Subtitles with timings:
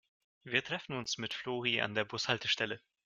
[0.43, 2.81] Wir treffen uns mit Flori an der Bushaltestelle.